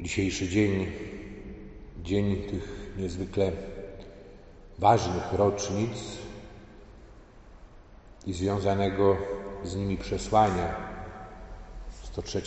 Dzisiejszy 0.00 0.48
dzień, 0.48 0.86
dzień 2.02 2.36
tych 2.36 2.94
niezwykle 2.96 3.52
ważnych 4.78 5.32
rocznic 5.32 6.18
i 8.26 8.32
związanego 8.32 9.16
z 9.64 9.76
nimi 9.76 9.96
przesłania. 9.96 10.74
103. 12.02 12.42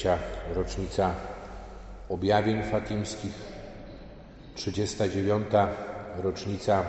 rocznica 0.55 1.15
objawień 2.09 2.63
fatimskich, 2.63 3.33
39. 4.55 5.47
rocznica 6.17 6.85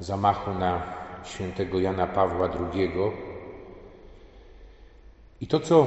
zamachu 0.00 0.54
na 0.54 0.82
świętego 1.24 1.80
Jana 1.80 2.06
Pawła 2.06 2.48
II. 2.48 2.92
I 5.40 5.46
to, 5.46 5.60
co 5.60 5.86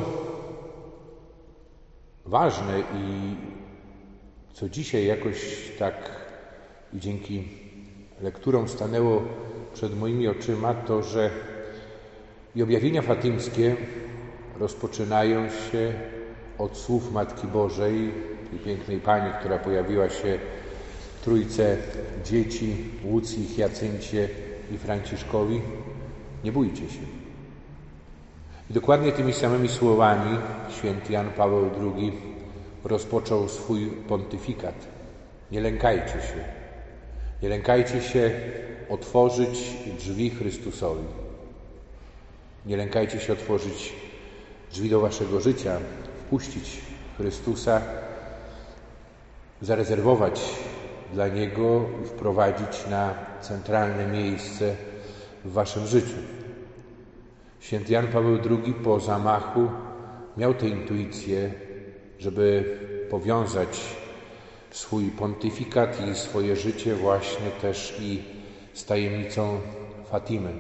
ważne 2.26 2.80
i 2.80 3.36
co 4.56 4.70
dzisiaj 4.70 5.06
jakoś 5.06 5.36
tak 5.80 5.94
dzięki 6.94 7.44
lekturom 8.22 8.68
stanęło 8.68 9.24
przed 9.74 10.00
moimi 10.00 10.28
oczyma, 10.28 10.74
to 10.74 11.04
że 11.04 11.30
i 12.56 12.64
objawienia 12.64 13.02
fatimskie 13.02 13.76
rozpoczynają 14.60 15.50
się 15.50 15.94
od 16.58 16.78
słów 16.78 17.12
Matki 17.12 17.48
Bożej, 17.48 18.12
tej 18.50 18.60
pięknej 18.60 19.00
Pani, 19.00 19.34
która 19.40 19.58
pojawiła 19.58 20.10
się 20.10 20.40
trójce 21.24 21.78
dzieci, 22.24 22.76
Łucji, 23.04 23.46
Hiacyncie 23.48 24.30
i 24.72 24.78
Franciszkowi. 24.78 25.62
Nie 26.44 26.52
bójcie 26.52 26.90
się. 26.90 27.02
I 28.70 28.74
dokładnie 28.74 29.12
tymi 29.12 29.34
samymi 29.34 29.68
słowami 29.68 30.38
święty 30.70 31.14
Jan 31.14 31.30
Paweł 31.30 31.70
II 31.82 32.35
rozpoczął 32.86 33.50
swój 33.50 33.88
pontyfikat. 33.88 34.76
Nie 35.52 35.62
lękajcie 35.62 36.12
się. 36.12 36.44
Nie 37.42 37.50
lękajcie 37.50 38.02
się 38.02 38.32
otworzyć 38.90 39.74
drzwi 40.00 40.30
Chrystusowi. 40.30 41.06
Nie 42.66 42.78
lękajcie 42.78 43.20
się 43.20 43.34
otworzyć 43.34 43.94
drzwi 44.72 44.90
do 44.90 45.00
waszego 45.00 45.42
życia, 45.42 45.78
wpuścić 46.26 46.82
Chrystusa, 47.18 47.82
zarezerwować 49.62 50.42
dla 51.14 51.28
Niego 51.28 51.86
i 52.04 52.08
wprowadzić 52.08 52.88
na 52.90 53.14
centralne 53.42 54.08
miejsce 54.08 54.76
w 55.46 55.52
waszym 55.52 55.88
życiu. 55.88 56.18
Święty 57.60 57.94
Jan 57.94 58.08
Paweł 58.08 58.38
II 58.50 58.74
po 58.74 59.00
zamachu 59.00 59.70
miał 60.38 60.54
tę 60.54 60.68
intuicję, 60.68 61.65
żeby 62.20 62.78
powiązać 63.10 63.82
swój 64.72 65.10
pontyfikat 65.10 66.08
i 66.12 66.16
swoje 66.16 66.56
życie 66.56 66.96
właśnie 66.96 67.52
też 67.62 67.98
i 68.02 68.24
z 68.74 68.86
tajemnicą 68.86 69.60
Fatimy. 70.06 70.54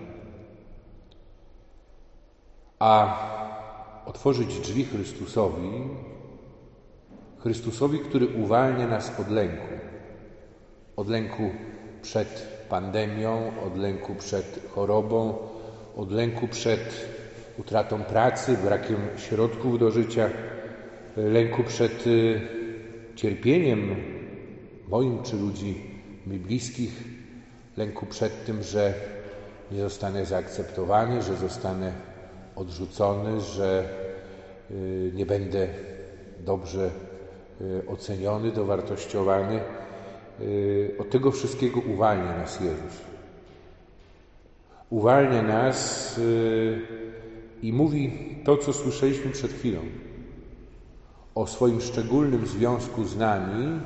A 2.79 3.19
otworzyć 4.05 4.59
drzwi 4.59 4.85
Chrystusowi, 4.85 5.71
Chrystusowi, 7.39 7.99
który 7.99 8.27
uwalnia 8.27 8.87
nas 8.87 9.19
od 9.19 9.29
lęku. 9.29 9.67
Od 10.95 11.09
lęku 11.09 11.51
przed 12.01 12.47
pandemią, 12.69 13.51
od 13.67 13.77
lęku 13.77 14.15
przed 14.15 14.69
chorobą, 14.75 15.37
od 15.95 16.11
lęku 16.11 16.47
przed 16.47 17.05
utratą 17.57 18.03
pracy, 18.03 18.57
brakiem 18.57 18.97
środków 19.17 19.79
do 19.79 19.91
życia, 19.91 20.29
lęku 21.17 21.63
przed 21.63 22.07
y, 22.07 22.41
cierpieniem 23.15 23.95
moim 24.87 25.23
czy 25.23 25.35
ludzi 25.35 25.81
mi 26.27 26.39
bliskich, 26.39 27.03
lęku 27.77 28.05
przed 28.05 28.45
tym, 28.45 28.63
że 28.63 28.93
nie 29.71 29.81
zostanę 29.81 30.25
zaakceptowany, 30.25 31.21
że 31.21 31.35
zostanę 31.35 31.91
odrzucony, 32.55 33.41
że 33.41 33.89
y, 34.71 35.11
nie 35.15 35.25
będę 35.25 35.67
dobrze 36.39 36.89
y, 37.61 37.87
oceniony, 37.87 38.51
dowartościowany. 38.51 39.59
Od 40.99 41.09
tego 41.09 41.31
wszystkiego 41.31 41.79
uwalnia 41.79 42.37
nas 42.37 42.59
Jezus. 42.59 43.01
Uwalnia 44.89 45.41
nas 45.41 46.19
i 47.61 47.73
mówi 47.73 48.11
to, 48.43 48.57
co 48.57 48.73
słyszeliśmy 48.73 49.31
przed 49.31 49.51
chwilą 49.51 49.79
o 51.35 51.47
swoim 51.47 51.81
szczególnym 51.81 52.47
związku 52.47 53.05
z 53.05 53.17
nami, 53.17 53.79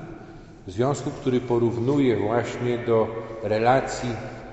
związku, 0.68 1.12
który 1.12 1.42
porównuje 1.42 2.18
właśnie 2.18 2.78
do 2.78 3.08
relacji 3.44 4.10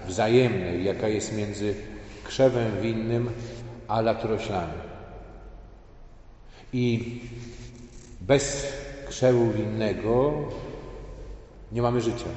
wzajemnej, 0.07 0.85
jaka 0.85 1.09
jest 1.09 1.37
między 1.37 1.75
krzewem 2.25 2.81
winnym 2.83 3.31
a 3.89 4.01
latoroślami. 4.01 4.73
I 6.73 7.21
bez 8.21 8.73
krzewu 9.09 9.51
winnego 9.51 10.33
nie 11.73 11.83
mamy 11.83 12.01
życia. 12.01 12.29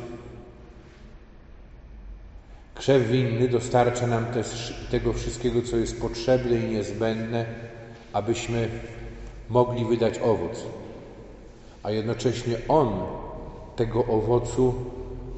Krzew 2.76 3.08
winny 3.08 3.48
dostarcza 3.48 4.08
nam 4.08 4.26
też 4.26 4.74
tego 4.92 5.14
wszystkiego, 5.14 5.62
co 5.62 5.78
jest 5.78 6.02
potrzebne 6.02 6.56
i 6.58 6.70
niezbędne, 6.70 7.46
abyśmy 8.14 8.70
mogli 9.50 9.86
wydać 9.86 10.20
owoc, 10.20 10.66
a 11.84 11.92
jednocześnie 11.92 12.56
On 12.68 12.90
tego 13.76 14.06
owocu 14.06 14.74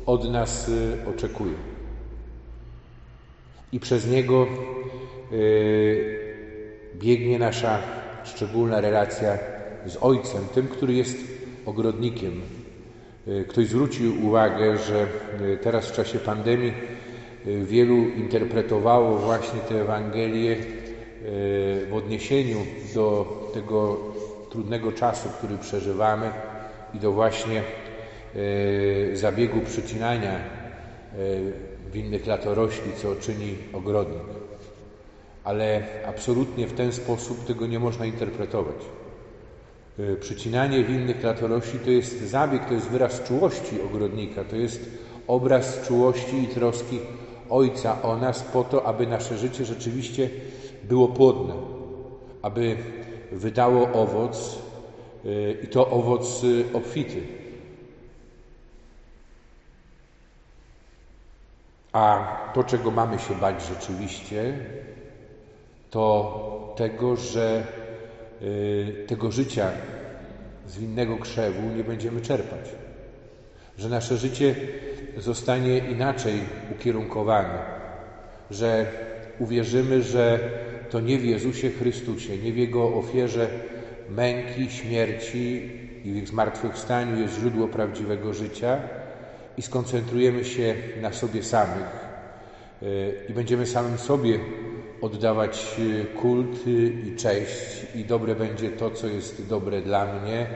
od 0.05 0.31
nas 0.31 0.69
y, 0.69 0.97
oczekuje. 1.15 1.53
I 3.71 3.79
przez 3.79 4.07
Niego 4.07 4.47
y, 5.31 6.19
biegnie 6.95 7.39
nasza 7.39 7.79
szczególna 8.23 8.81
relacja 8.81 9.37
z 9.85 9.97
Ojcem, 10.01 10.45
tym, 10.53 10.67
który 10.67 10.93
jest 10.93 11.17
ogrodnikiem. 11.65 12.41
Y, 13.27 13.45
ktoś 13.47 13.67
zwrócił 13.67 14.27
uwagę, 14.27 14.77
że 14.77 15.07
teraz 15.63 15.87
w 15.87 15.95
czasie 15.95 16.19
pandemii 16.19 16.73
wielu 17.63 17.95
interpretowało 17.95 19.17
właśnie 19.17 19.59
tę 19.59 19.81
Ewangelię 19.81 20.57
w 21.89 21.91
odniesieniu 21.93 22.57
do 22.95 23.40
tego 23.53 23.97
trudnego 24.49 24.91
czasu, 24.91 25.29
który 25.29 25.57
przeżywamy 25.57 26.31
i 26.93 26.99
do 26.99 27.11
właśnie 27.11 27.63
e, 29.13 29.15
zabiegu 29.15 29.61
przycinania 29.61 30.33
e, 30.33 30.39
winnych 31.93 32.27
latorośli, 32.27 32.91
co 32.93 33.15
czyni 33.15 33.57
ogrodnik. 33.73 34.21
Ale 35.43 35.83
absolutnie 36.05 36.67
w 36.67 36.73
ten 36.73 36.91
sposób 36.91 37.45
tego 37.45 37.67
nie 37.67 37.79
można 37.79 38.05
interpretować. 38.05 38.75
E, 39.99 40.15
przycinanie 40.15 40.83
winnych 40.83 41.23
latorośli 41.23 41.79
to 41.79 41.89
jest 41.89 42.21
zabieg, 42.21 42.65
to 42.65 42.73
jest 42.73 42.87
wyraz 42.87 43.23
czułości 43.23 43.81
ogrodnika, 43.81 44.43
to 44.43 44.55
jest 44.55 44.89
obraz 45.27 45.87
czułości 45.87 46.43
i 46.43 46.47
troski 46.47 46.99
Ojca 47.49 48.01
o 48.01 48.17
nas 48.17 48.41
po 48.43 48.63
to, 48.63 48.85
aby 48.85 49.07
nasze 49.07 49.37
życie 49.37 49.65
rzeczywiście 49.65 50.29
było 50.83 51.07
płodne, 51.07 51.53
aby 52.41 52.77
wydało 53.31 53.91
owoc 53.91 54.59
y, 55.25 55.57
i 55.63 55.67
to 55.67 55.89
owoc 55.89 56.43
y, 56.43 56.65
obfity. 56.73 57.21
A 61.93 62.27
to, 62.53 62.63
czego 62.63 62.91
mamy 62.91 63.19
się 63.19 63.35
bać 63.35 63.63
rzeczywiście, 63.63 64.53
to 65.89 66.73
tego, 66.77 67.15
że 67.15 67.63
y, 68.41 69.05
tego 69.07 69.31
życia 69.31 69.71
z 70.67 70.77
winnego 70.77 71.17
krzewu 71.17 71.69
nie 71.69 71.83
będziemy 71.83 72.21
czerpać. 72.21 72.69
Że 73.77 73.89
nasze 73.89 74.17
życie 74.17 74.55
zostanie 75.17 75.77
inaczej 75.77 76.39
ukierunkowane, 76.71 77.59
że 78.51 78.85
uwierzymy, 79.39 80.03
że 80.03 80.39
to 80.91 80.99
nie 80.99 81.17
w 81.17 81.25
Jezusie 81.25 81.69
Chrystusie, 81.69 82.37
nie 82.37 82.53
w 82.53 82.57
Jego 82.57 82.95
ofierze 82.95 83.49
męki, 84.09 84.71
śmierci 84.71 85.71
i 86.05 86.21
w 86.21 86.27
zmartwychwstaniu 86.27 87.21
jest 87.21 87.39
źródło 87.39 87.67
prawdziwego 87.67 88.33
życia 88.33 88.79
i 89.57 89.61
skoncentrujemy 89.61 90.45
się 90.45 90.75
na 91.01 91.13
sobie 91.13 91.43
samych 91.43 92.05
e, 92.81 92.85
i 93.29 93.33
będziemy 93.33 93.65
samym 93.65 93.97
sobie 93.97 94.39
oddawać 95.01 95.75
e, 95.79 96.05
kult 96.05 96.67
i 96.67 97.15
cześć 97.15 97.85
i 97.95 98.05
dobre 98.05 98.35
będzie 98.35 98.69
to, 98.69 98.91
co 98.91 99.07
jest 99.07 99.47
dobre 99.47 99.81
dla 99.81 100.13
mnie 100.13 100.47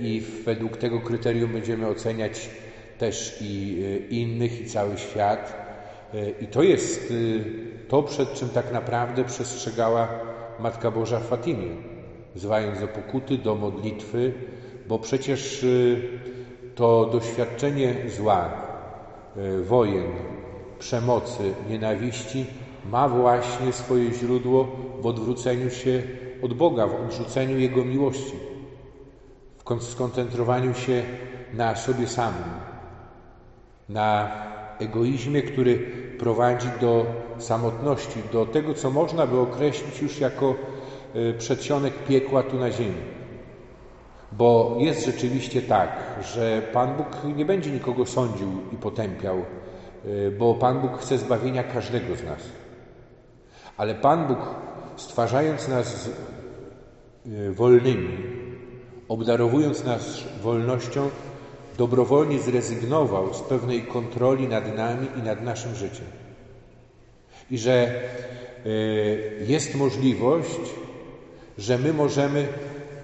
i 0.00 0.22
według 0.44 0.76
tego 0.76 1.00
kryterium 1.00 1.52
będziemy 1.52 1.86
oceniać 1.86 2.50
też 2.98 3.38
i 3.40 3.82
innych 4.10 4.60
i 4.60 4.66
cały 4.66 4.98
świat. 4.98 5.64
I 6.40 6.46
to 6.46 6.62
jest 6.62 7.12
to, 7.88 8.02
przed 8.02 8.32
czym 8.32 8.48
tak 8.48 8.72
naprawdę 8.72 9.24
przestrzegała 9.24 10.08
Matka 10.60 10.90
Boża 10.90 11.20
Fatimie, 11.20 11.68
wzywając 12.34 12.80
do 12.80 12.88
pokuty, 12.88 13.38
do 13.38 13.54
modlitwy, 13.54 14.32
bo 14.88 14.98
przecież 14.98 15.62
y, 15.62 16.02
to 16.74 17.06
doświadczenie 17.06 17.94
zła, 18.16 18.48
y, 19.36 19.64
wojen, 19.64 20.06
przemocy, 20.78 21.54
nienawiści 21.68 22.46
ma 22.90 23.08
właśnie 23.08 23.72
swoje 23.72 24.12
źródło 24.12 24.68
w 25.00 25.06
odwróceniu 25.06 25.70
się 25.70 26.02
od 26.42 26.54
Boga, 26.54 26.86
w 26.86 26.94
odrzuceniu 26.94 27.58
Jego 27.58 27.84
miłości, 27.84 28.34
w 29.64 29.82
skoncentrowaniu 29.82 30.74
się 30.74 31.02
na 31.54 31.76
sobie 31.76 32.06
samym, 32.06 32.44
na 33.88 34.30
egoizmie, 34.78 35.42
który 35.42 36.03
prowadzi 36.18 36.68
do 36.80 37.06
samotności, 37.38 38.22
do 38.32 38.46
tego, 38.46 38.74
co 38.74 38.90
można 38.90 39.26
by 39.26 39.38
określić 39.38 40.02
już 40.02 40.20
jako 40.20 40.54
y, 41.16 41.34
przedsionek 41.38 41.94
piekła 42.08 42.42
tu 42.42 42.58
na 42.58 42.70
ziemi. 42.70 43.02
Bo 44.32 44.76
jest 44.78 45.06
rzeczywiście 45.06 45.62
tak, 45.62 45.90
że 46.34 46.62
Pan 46.72 46.96
Bóg 46.96 47.06
nie 47.36 47.44
będzie 47.44 47.70
nikogo 47.70 48.06
sądził 48.06 48.48
i 48.72 48.76
potępiał, 48.76 49.38
y, 50.04 50.36
bo 50.38 50.54
Pan 50.54 50.80
Bóg 50.80 50.98
chce 50.98 51.18
zbawienia 51.18 51.62
każdego 51.62 52.16
z 52.16 52.24
nas. 52.24 52.40
Ale 53.76 53.94
Pan 53.94 54.26
Bóg, 54.26 54.38
stwarzając 54.96 55.68
nas 55.68 56.10
y, 57.26 57.52
wolnymi, 57.52 58.16
obdarowując 59.08 59.84
nas 59.84 60.24
wolnością, 60.42 61.10
dobrowolnie 61.78 62.38
zrezygnował 62.38 63.34
z 63.34 63.40
pewnej 63.40 63.82
kontroli 63.82 64.48
nad 64.48 64.76
nami 64.76 65.08
i 65.18 65.22
nad 65.22 65.44
naszym 65.44 65.74
życiem. 65.74 66.06
I 67.50 67.58
że 67.58 68.02
y, 68.66 69.44
jest 69.46 69.74
możliwość, 69.74 70.60
że 71.58 71.78
my 71.78 71.92
możemy 71.92 72.48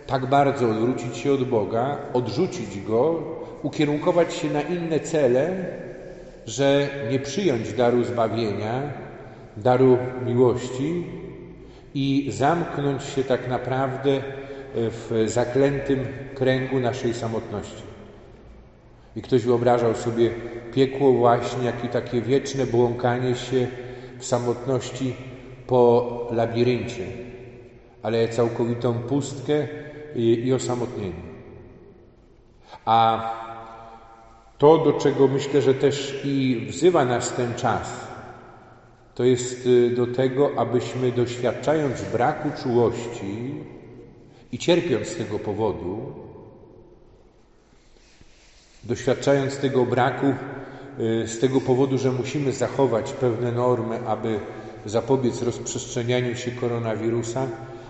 tak 0.06 0.26
bardzo 0.26 0.70
odwrócić 0.70 1.16
się 1.16 1.32
od 1.32 1.44
Boga, 1.44 1.98
odrzucić 2.12 2.80
Go, 2.80 3.22
ukierunkować 3.62 4.34
się 4.34 4.50
na 4.50 4.62
inne 4.62 5.00
cele, 5.00 5.66
że 6.46 6.88
nie 7.10 7.18
przyjąć 7.18 7.72
daru 7.72 8.04
zbawienia, 8.04 8.92
daru 9.56 9.98
miłości 10.26 11.04
i 11.94 12.30
zamknąć 12.32 13.02
się 13.02 13.24
tak 13.24 13.48
naprawdę 13.48 14.22
w 14.74 15.24
zaklętym 15.26 16.06
kręgu 16.34 16.80
naszej 16.80 17.14
samotności. 17.14 17.82
I 19.16 19.22
ktoś 19.22 19.42
wyobrażał 19.42 19.94
sobie 19.94 20.30
piekło 20.74 21.12
właśnie, 21.12 21.64
jak 21.64 21.84
i 21.84 21.88
takie 21.88 22.20
wieczne 22.20 22.66
błąkanie 22.66 23.34
się 23.34 23.68
w 24.18 24.24
samotności 24.24 25.14
po 25.66 26.28
labiryncie, 26.30 27.06
ale 28.02 28.28
całkowitą 28.28 28.94
pustkę 28.94 29.68
i, 30.14 30.46
i 30.46 30.52
osamotnienie. 30.52 31.30
A 32.84 33.22
to, 34.58 34.78
do 34.78 34.92
czego 34.92 35.28
myślę, 35.28 35.62
że 35.62 35.74
też 35.74 36.20
i 36.24 36.66
wzywa 36.70 37.04
nas 37.04 37.32
ten 37.32 37.54
czas, 37.54 38.10
to 39.14 39.24
jest 39.24 39.66
y, 39.66 39.90
do 39.90 40.06
tego, 40.06 40.50
abyśmy 40.56 41.12
doświadczając 41.12 42.02
braku 42.12 42.48
czułości 42.62 43.54
i 44.52 44.58
cierpiąc 44.58 45.06
z 45.06 45.16
tego 45.16 45.38
powodu, 45.38 46.12
doświadczając 48.84 49.56
tego 49.56 49.86
braku 49.86 50.26
y, 51.00 51.28
z 51.28 51.38
tego 51.38 51.60
powodu, 51.60 51.98
że 51.98 52.12
musimy 52.12 52.52
zachować 52.52 53.12
pewne 53.12 53.52
normy, 53.52 53.98
aby 54.06 54.40
zapobiec 54.86 55.42
rozprzestrzenianiu 55.42 56.36
się 56.36 56.50
koronawirusa, 56.50 57.46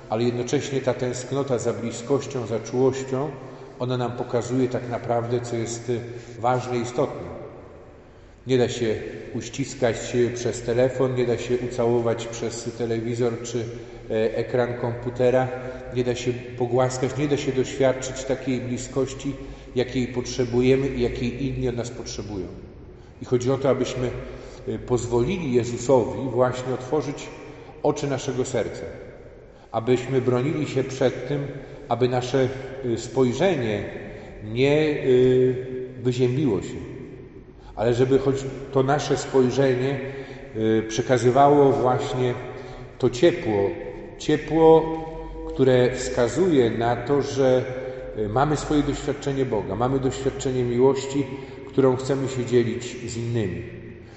ale 0.08 0.24
jednocześnie 0.24 0.80
ta 0.80 0.94
tęsknota 0.94 1.58
za 1.58 1.72
bliskością, 1.72 2.46
za 2.46 2.60
czułością, 2.60 3.30
ona 3.78 3.96
nam 3.96 4.12
pokazuje 4.12 4.68
tak 4.68 4.88
naprawdę, 4.88 5.40
co 5.40 5.56
jest 5.56 5.88
y, 5.88 6.00
ważne 6.40 6.78
i 6.78 6.80
istotne. 6.80 7.40
Nie 8.46 8.58
da 8.58 8.68
się 8.68 8.96
uściskać 9.34 9.96
przez 10.34 10.62
telefon, 10.62 11.14
nie 11.14 11.26
da 11.26 11.38
się 11.38 11.58
ucałować 11.58 12.26
przez 12.26 12.70
telewizor 12.78 13.42
czy 13.42 13.64
e, 14.10 14.36
ekran 14.36 14.74
komputera, 14.74 15.48
nie 15.94 16.04
da 16.04 16.14
się 16.14 16.32
pogłaskać, 16.32 17.16
nie 17.16 17.28
da 17.28 17.36
się 17.36 17.52
doświadczyć 17.52 18.24
takiej 18.24 18.60
bliskości, 18.60 19.36
jakiej 19.74 20.06
potrzebujemy 20.06 20.88
i 20.88 21.00
jakiej 21.00 21.46
inni 21.46 21.68
od 21.68 21.76
nas 21.76 21.90
potrzebują. 21.90 22.46
I 23.22 23.24
chodzi 23.24 23.50
o 23.50 23.58
to, 23.58 23.70
abyśmy 23.70 24.10
e, 24.68 24.78
pozwolili 24.78 25.52
Jezusowi 25.52 26.30
właśnie 26.30 26.74
otworzyć 26.74 27.28
oczy 27.82 28.06
naszego 28.06 28.44
serca, 28.44 28.86
abyśmy 29.72 30.20
bronili 30.20 30.66
się 30.66 30.84
przed 30.84 31.28
tym, 31.28 31.46
aby 31.88 32.08
nasze 32.08 32.48
e, 32.84 32.98
spojrzenie 32.98 33.84
nie 34.44 34.96
wyziębiło 36.02 36.62
się 36.62 36.90
ale 37.80 37.94
żeby 37.94 38.18
choć 38.18 38.36
to 38.72 38.82
nasze 38.82 39.16
spojrzenie 39.16 40.00
y, 40.56 40.82
przekazywało 40.88 41.72
właśnie 41.72 42.34
to 42.98 43.10
ciepło, 43.10 43.70
ciepło, 44.18 44.82
które 45.48 45.94
wskazuje 45.94 46.70
na 46.70 46.96
to, 46.96 47.22
że 47.22 47.58
y, 47.58 47.89
mamy 48.28 48.56
swoje 48.56 48.82
doświadczenie 48.82 49.44
Boga, 49.44 49.76
mamy 49.76 49.98
doświadczenie 49.98 50.64
miłości, 50.64 51.26
którą 51.68 51.96
chcemy 51.96 52.28
się 52.28 52.46
dzielić 52.46 53.10
z 53.10 53.16
innymi, 53.16 53.62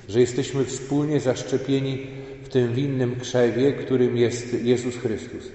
że 0.09 0.19
jesteśmy 0.19 0.65
wspólnie 0.65 1.19
zaszczepieni 1.19 2.07
w 2.43 2.49
tym 2.49 2.73
winnym 2.73 3.19
krzewie, 3.19 3.73
którym 3.73 4.17
jest 4.17 4.63
Jezus 4.63 4.97
Chrystus. 4.97 5.51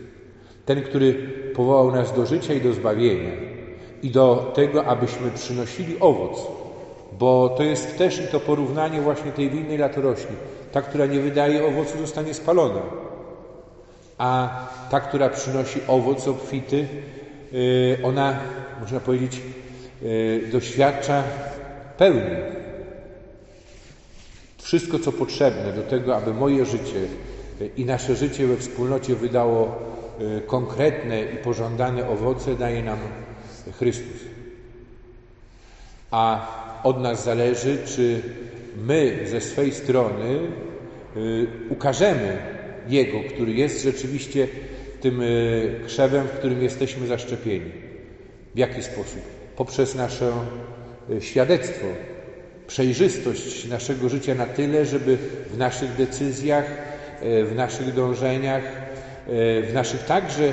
Ten, 0.67 0.83
który 0.83 1.15
powołał 1.55 1.93
nas 1.93 2.17
do 2.17 2.27
życia 2.27 2.55
i 2.55 2.61
do 2.61 2.73
zbawienia 2.73 3.31
i 4.03 4.11
do 4.11 4.53
tego, 4.55 4.85
abyśmy 4.85 5.31
przynosili 5.31 6.01
owoc, 6.01 6.47
bo 7.19 7.49
to 7.49 7.63
jest 7.63 7.99
też 7.99 8.21
i 8.21 8.29
to 8.33 8.41
porównanie 8.41 9.01
właśnie 9.01 9.33
tej 9.33 9.51
winnej 9.51 9.79
latorośli. 9.79 10.37
Ta, 10.73 10.83
która 10.83 11.07
nie 11.07 11.21
wydaje 11.21 11.67
owocu, 11.67 11.99
zostanie 11.99 12.35
spalona, 12.35 12.83
a 14.19 14.61
ta, 14.91 15.01
która 15.01 15.29
przynosi 15.29 15.81
owoc 15.89 16.29
obfity, 16.29 16.77
y, 16.77 17.18
ona, 18.03 18.41
można 18.81 19.01
powiedzieć, 19.01 19.41
y, 20.03 20.49
doświadcza 20.53 21.25
pełni. 21.99 22.37
Wszystko, 24.59 24.99
co 24.99 25.13
potrzebne 25.13 25.73
do 25.73 25.83
tego, 25.83 26.17
aby 26.17 26.35
moje 26.35 26.67
życie 26.67 27.01
y, 27.61 27.71
i 27.77 27.85
nasze 27.85 28.17
życie 28.17 28.47
we 28.47 28.57
wspólnocie 28.57 29.15
wydało 29.15 29.89
konkretne 30.47 31.23
i 31.23 31.37
pożądane 31.37 32.09
owoce, 32.09 32.55
daje 32.55 32.83
nam 32.83 32.99
Chrystus. 33.79 34.21
A 36.11 36.47
od 36.83 37.01
nas 37.03 37.25
zależy, 37.25 37.79
czy 37.87 38.23
my 38.77 39.19
ze 39.27 39.41
swej 39.41 39.73
strony 39.73 40.39
y, 41.17 41.47
ukażemy 41.71 42.39
Jego, 42.89 43.19
który 43.35 43.53
jest 43.53 43.83
rzeczywiście 43.83 44.49
tym 45.01 45.23
y, 45.23 45.81
krzewem, 45.87 46.27
w 46.27 46.31
którym 46.31 46.63
jesteśmy 46.63 47.07
zaszczepieni. 47.07 47.71
W 48.55 48.59
jaki 48.59 48.83
sposób? 48.83 49.23
Poprzez 49.57 49.95
nasze 49.95 50.33
y, 51.11 51.21
świadectwo, 51.21 51.87
przejrzystość 52.67 53.69
naszego 53.69 54.09
życia 54.09 54.35
na 54.35 54.47
tyle, 54.47 54.87
żeby 54.87 55.19
w 55.53 55.59
naszych 55.59 55.97
decyzjach, 55.97 56.65
w 57.23 57.53
naszych 57.57 57.95
dążeniach, 57.95 58.63
w 59.63 59.71
naszych 59.75 60.05
także 60.05 60.53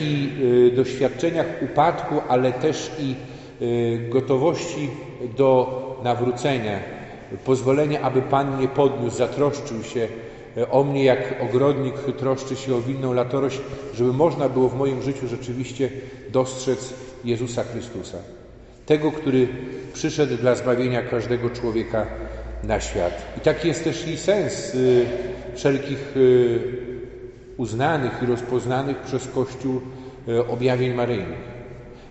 i 0.00 0.28
doświadczeniach 0.76 1.46
upadku, 1.62 2.14
ale 2.28 2.52
też 2.52 2.90
i 2.98 3.14
gotowości 4.08 4.90
do 5.36 5.80
nawrócenia, 6.04 6.80
pozwolenie, 7.44 8.00
aby 8.00 8.22
Pan 8.22 8.56
mnie 8.56 8.68
podniósł, 8.68 9.16
zatroszczył 9.16 9.82
się 9.82 10.00
e, 10.00 10.08
o 10.70 10.84
mnie, 10.84 11.04
jak 11.04 11.34
ogrodnik 11.42 11.94
troszczy 12.18 12.56
się 12.56 12.74
o 12.74 12.80
winną 12.80 13.12
latorość, 13.12 13.60
żeby 13.94 14.12
można 14.12 14.48
było 14.48 14.68
w 14.68 14.78
moim 14.78 15.02
życiu 15.02 15.28
rzeczywiście 15.28 15.90
dostrzec 16.32 16.94
Jezusa 17.24 17.64
Chrystusa. 17.64 18.18
Tego, 18.86 19.12
który 19.12 19.48
przyszedł 19.92 20.36
dla 20.36 20.54
zbawienia 20.54 21.02
każdego 21.02 21.50
człowieka 21.50 22.06
na 22.64 22.80
świat. 22.80 23.34
I 23.38 23.40
taki 23.40 23.68
jest 23.68 23.84
też 23.84 24.08
i 24.08 24.16
sens 24.16 24.74
y, 24.74 25.06
wszelkich 25.54 26.16
y, 26.16 26.60
uznanych 27.56 28.22
i 28.22 28.26
rozpoznanych 28.26 28.96
przez 28.96 29.28
Kościół 29.28 29.80
objawień 30.48 30.94
maryjnych. 30.94 31.50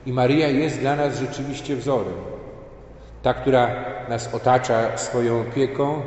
I 0.05 0.13
Maryja 0.13 0.47
jest 0.47 0.79
dla 0.79 0.95
nas 0.95 1.19
rzeczywiście 1.19 1.75
wzorem 1.75 2.13
ta, 3.23 3.33
która 3.33 3.85
nas 4.09 4.33
otacza 4.33 4.97
swoją 4.97 5.41
opieką, 5.41 6.01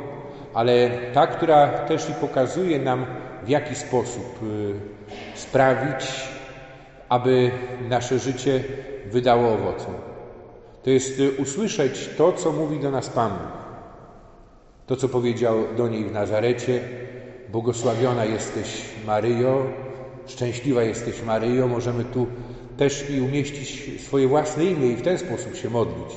ale 0.53 0.89
ta, 1.13 1.27
która 1.27 1.67
też 1.67 2.09
i 2.09 2.13
pokazuje 2.13 2.79
nam, 2.79 3.05
w 3.45 3.49
jaki 3.49 3.75
sposób 3.75 4.39
y, 4.43 4.73
sprawić, 5.35 6.29
aby 7.09 7.51
nasze 7.89 8.19
życie 8.19 8.63
wydało 9.05 9.53
owoce. 9.53 9.85
To 10.83 10.89
jest 10.89 11.19
y, 11.19 11.31
usłyszeć 11.31 12.09
to, 12.17 12.31
co 12.31 12.51
mówi 12.51 12.79
do 12.79 12.91
nas 12.91 13.09
Pan 13.09 13.31
To, 14.87 14.95
co 14.95 15.09
powiedział 15.09 15.55
do 15.77 15.87
niej 15.87 16.05
w 16.05 16.11
Nazarecie. 16.11 16.79
Błogosławiona 17.51 18.25
jesteś 18.25 18.85
Maryjo, 19.05 19.65
szczęśliwa 20.27 20.83
jesteś 20.83 21.23
Maryjo. 21.23 21.67
Możemy 21.67 22.03
tu 22.03 22.27
też 22.77 23.09
i 23.09 23.21
umieścić 23.21 24.01
swoje 24.01 24.27
własne 24.27 24.65
imię 24.65 24.87
i 24.87 24.95
w 24.95 25.01
ten 25.01 25.17
sposób 25.17 25.55
się 25.55 25.69
modlić. 25.69 26.15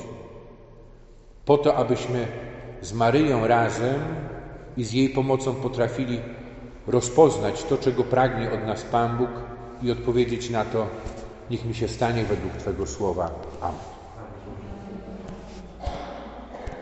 Po 1.45 1.57
to, 1.57 1.75
abyśmy 1.75 2.27
z 2.81 2.93
Maryją 2.93 3.47
razem 3.47 3.99
i 4.77 4.83
z 4.83 4.93
jej 4.93 5.09
pomocą 5.09 5.55
potrafili 5.55 6.19
rozpoznać 6.87 7.63
to, 7.63 7.77
czego 7.77 8.03
pragnie 8.03 8.51
od 8.51 8.65
nas 8.65 8.83
Pan 8.83 9.17
Bóg 9.17 9.29
i 9.81 9.91
odpowiedzieć 9.91 10.49
na 10.49 10.65
to, 10.65 10.87
niech 11.49 11.65
mi 11.65 11.75
się 11.75 11.87
stanie 11.87 12.23
według 12.23 12.53
Twego 12.53 12.85
słowa. 12.85 13.31
Amen. 13.61 13.96